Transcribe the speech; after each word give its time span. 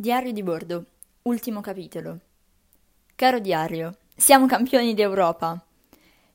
Diario 0.00 0.30
di 0.30 0.44
bordo, 0.44 0.84
ultimo 1.22 1.60
capitolo. 1.60 2.20
Caro 3.16 3.40
diario, 3.40 3.96
siamo 4.14 4.46
campioni 4.46 4.94
d'Europa. 4.94 5.60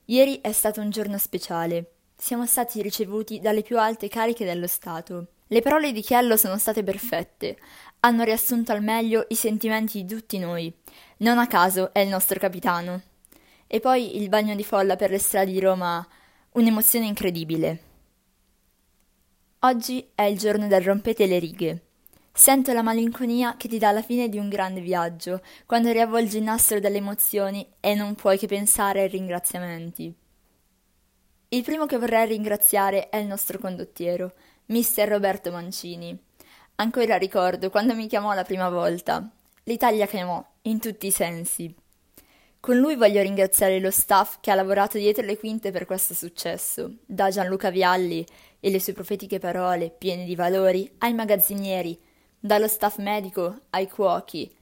Ieri 0.03 0.41
è 0.41 0.51
stato 0.51 0.81
un 0.81 0.89
giorno 0.89 1.17
speciale. 1.17 1.91
Siamo 2.17 2.45
stati 2.45 2.81
ricevuti 2.81 3.39
dalle 3.39 3.61
più 3.61 3.79
alte 3.79 4.09
cariche 4.09 4.43
dello 4.43 4.67
Stato. 4.67 5.27
Le 5.47 5.61
parole 5.61 5.93
di 5.93 6.01
Chiello 6.01 6.35
sono 6.35 6.57
state 6.57 6.83
perfette. 6.83 7.57
Hanno 8.01 8.25
riassunto 8.25 8.73
al 8.73 8.83
meglio 8.83 9.27
i 9.29 9.35
sentimenti 9.35 10.03
di 10.03 10.13
tutti 10.13 10.39
noi. 10.39 10.69
Non 11.19 11.37
a 11.37 11.47
caso 11.47 11.93
è 11.93 11.99
il 11.99 12.09
nostro 12.09 12.37
capitano. 12.41 13.01
E 13.65 13.79
poi 13.79 14.17
il 14.21 14.27
bagno 14.27 14.55
di 14.55 14.63
folla 14.65 14.97
per 14.97 15.09
le 15.09 15.19
strade 15.19 15.53
di 15.53 15.61
Roma, 15.61 16.05
un'emozione 16.51 17.05
incredibile. 17.05 17.79
Oggi 19.59 20.05
è 20.13 20.23
il 20.23 20.37
giorno 20.37 20.67
del 20.67 20.81
rompete 20.81 21.25
le 21.27 21.39
righe. 21.39 21.83
Sento 22.35 22.73
la 22.73 22.81
malinconia 22.81 23.57
che 23.57 23.67
ti 23.67 23.77
dà 23.77 23.91
la 23.91 24.01
fine 24.01 24.27
di 24.27 24.39
un 24.39 24.49
grande 24.49 24.81
viaggio, 24.81 25.39
quando 25.67 25.91
riavvolgi 25.91 26.37
il 26.37 26.43
nastro 26.43 26.79
delle 26.79 26.97
emozioni 26.97 27.63
e 27.79 27.93
non 27.93 28.15
puoi 28.15 28.39
che 28.39 28.47
pensare 28.47 29.01
ai 29.01 29.07
ringraziamenti. 29.07 30.11
Il 31.49 31.61
primo 31.61 31.85
che 31.85 31.99
vorrei 31.99 32.25
ringraziare 32.29 33.09
è 33.09 33.17
il 33.17 33.27
nostro 33.27 33.59
condottiero, 33.59 34.33
mister 34.65 35.09
Roberto 35.09 35.51
Mancini. 35.51 36.17
Ancora 36.77 37.17
ricordo 37.17 37.69
quando 37.69 37.93
mi 37.93 38.07
chiamò 38.07 38.33
la 38.33 38.43
prima 38.43 38.67
volta. 38.67 39.29
L'Italia 39.65 40.07
chiamò, 40.07 40.43
in 40.63 40.79
tutti 40.79 41.05
i 41.05 41.11
sensi. 41.11 41.71
Con 42.59 42.77
lui 42.77 42.95
voglio 42.95 43.21
ringraziare 43.21 43.79
lo 43.79 43.91
staff 43.91 44.37
che 44.39 44.49
ha 44.49 44.55
lavorato 44.55 44.97
dietro 44.97 45.23
le 45.23 45.37
quinte 45.37 45.69
per 45.69 45.85
questo 45.85 46.15
successo, 46.15 46.95
da 47.05 47.29
Gianluca 47.29 47.69
Vialli 47.69 48.25
e 48.59 48.71
le 48.71 48.79
sue 48.79 48.93
profetiche 48.93 49.37
parole 49.37 49.91
piene 49.91 50.25
di 50.25 50.35
valori 50.35 50.91
ai 50.97 51.13
magazzinieri, 51.13 52.11
dallo 52.45 52.67
staff 52.67 52.97
medico 52.97 53.61
ai 53.69 53.87
cuochi. 53.89 54.53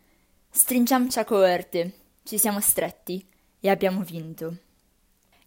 Stringiamoci 0.52 1.18
a 1.18 1.26
coorte, 1.26 1.94
ci 2.22 2.38
siamo 2.38 2.60
stretti 2.60 3.26
e 3.60 3.70
abbiamo 3.72 4.04
vinto. 4.04 4.56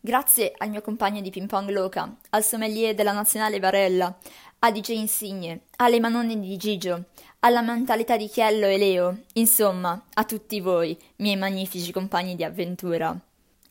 Grazie 0.00 0.52
al 0.56 0.70
mio 0.70 0.82
compagno 0.82 1.20
di 1.20 1.30
ping 1.30 1.46
pong 1.46 1.70
Loca, 1.70 2.12
al 2.30 2.42
sommelier 2.42 2.96
della 2.96 3.12
nazionale 3.12 3.60
Varella, 3.60 4.18
a 4.58 4.72
DJ 4.72 4.88
Insigne, 4.96 5.60
alle 5.76 6.00
manone 6.00 6.40
di 6.40 6.56
Gigio, 6.56 7.04
alla 7.38 7.62
mentalità 7.62 8.16
di 8.16 8.26
Chiello 8.26 8.66
e 8.66 8.78
Leo, 8.78 9.18
insomma, 9.34 10.06
a 10.14 10.24
tutti 10.24 10.58
voi, 10.58 10.98
miei 11.18 11.36
magnifici 11.36 11.92
compagni 11.92 12.34
di 12.34 12.42
avventura. 12.42 13.16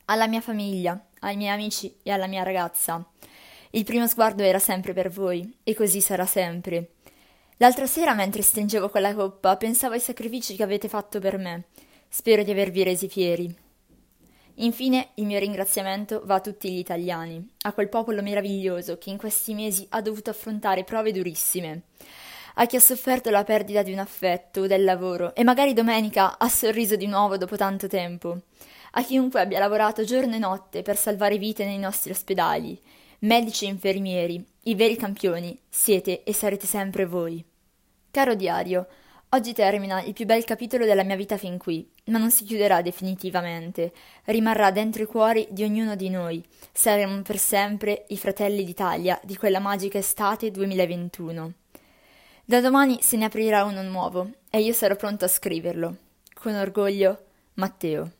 Alla 0.06 0.26
mia 0.26 0.40
famiglia, 0.40 0.98
ai 1.20 1.36
miei 1.36 1.52
amici 1.52 1.94
e 2.02 2.10
alla 2.10 2.26
mia 2.26 2.42
ragazza. 2.42 3.04
Il 3.72 3.84
primo 3.84 4.06
sguardo 4.06 4.42
era 4.42 4.58
sempre 4.58 4.94
per 4.94 5.10
voi, 5.10 5.58
e 5.62 5.74
così 5.74 6.00
sarà 6.00 6.24
sempre. 6.24 6.92
L'altra 7.58 7.86
sera, 7.86 8.14
mentre 8.14 8.42
stringevo 8.42 8.88
quella 8.88 9.14
coppa, 9.14 9.56
pensavo 9.56 9.94
ai 9.94 10.00
sacrifici 10.00 10.56
che 10.56 10.62
avete 10.62 10.88
fatto 10.88 11.20
per 11.20 11.38
me. 11.38 11.64
Spero 12.08 12.42
di 12.42 12.50
avervi 12.50 12.82
resi 12.82 13.08
fieri. 13.08 13.62
Infine, 14.58 15.10
il 15.14 15.26
mio 15.26 15.38
ringraziamento 15.38 16.22
va 16.24 16.36
a 16.36 16.40
tutti 16.40 16.70
gli 16.70 16.78
italiani, 16.78 17.44
a 17.62 17.72
quel 17.72 17.88
popolo 17.88 18.22
meraviglioso 18.22 18.98
che 18.98 19.10
in 19.10 19.16
questi 19.16 19.52
mesi 19.52 19.84
ha 19.90 20.00
dovuto 20.00 20.30
affrontare 20.30 20.84
prove 20.84 21.10
durissime, 21.10 21.82
a 22.54 22.66
chi 22.66 22.76
ha 22.76 22.80
sofferto 22.80 23.30
la 23.30 23.42
perdita 23.42 23.82
di 23.82 23.92
un 23.92 23.98
affetto, 23.98 24.68
del 24.68 24.84
lavoro 24.84 25.34
e 25.34 25.42
magari 25.42 25.72
domenica 25.72 26.38
ha 26.38 26.48
sorriso 26.48 26.94
di 26.94 27.06
nuovo 27.06 27.36
dopo 27.36 27.56
tanto 27.56 27.88
tempo, 27.88 28.42
a 28.92 29.02
chiunque 29.02 29.40
abbia 29.40 29.58
lavorato 29.58 30.04
giorno 30.04 30.36
e 30.36 30.38
notte 30.38 30.82
per 30.82 30.96
salvare 30.96 31.36
vite 31.36 31.64
nei 31.64 31.78
nostri 31.78 32.12
ospedali, 32.12 32.80
medici 33.20 33.64
e 33.64 33.68
infermieri, 33.70 34.44
i 34.64 34.74
veri 34.74 34.96
campioni, 34.96 35.58
siete 35.68 36.22
e 36.22 36.32
sarete 36.32 36.66
sempre 36.66 37.04
voi. 37.04 37.44
Caro 38.10 38.34
diario, 38.34 38.86
oggi 39.30 39.52
termina 39.52 40.02
il 40.02 40.14
più 40.14 40.24
bel 40.24 40.44
capitolo 40.44 40.86
della 40.86 41.02
mia 41.02 41.16
vita 41.16 41.36
fin 41.36 41.58
qui, 41.58 41.86
ma 42.06 42.18
non 42.18 42.30
si 42.30 42.44
chiuderà 42.44 42.80
definitivamente, 42.80 43.92
rimarrà 44.24 44.70
dentro 44.70 45.02
i 45.02 45.06
cuori 45.06 45.46
di 45.50 45.64
ognuno 45.64 45.96
di 45.96 46.08
noi. 46.08 46.42
Saremo 46.72 47.20
per 47.22 47.38
sempre 47.38 48.06
i 48.08 48.16
fratelli 48.16 48.64
d'Italia 48.64 49.20
di 49.22 49.36
quella 49.36 49.60
magica 49.60 49.98
estate 49.98 50.50
2021. 50.50 51.52
Da 52.46 52.60
domani 52.60 53.02
se 53.02 53.16
ne 53.16 53.26
aprirà 53.26 53.64
uno 53.64 53.82
nuovo 53.82 54.30
e 54.48 54.60
io 54.60 54.72
sarò 54.72 54.96
pronto 54.96 55.26
a 55.26 55.28
scriverlo. 55.28 55.96
Con 56.32 56.54
orgoglio, 56.54 57.24
Matteo. 57.54 58.10